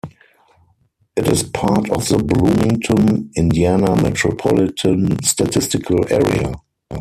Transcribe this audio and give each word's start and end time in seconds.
It 1.15 1.27
is 1.27 1.43
part 1.43 1.91
of 1.91 2.07
the 2.07 2.17
Bloomington, 2.17 3.29
Indiana 3.37 3.95
Metropolitan 4.01 5.21
Statistical 5.21 6.11
Area. 6.11 6.53